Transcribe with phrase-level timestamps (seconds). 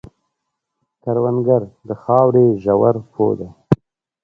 [1.03, 3.49] کروندګر د خاورې ژور پوه دی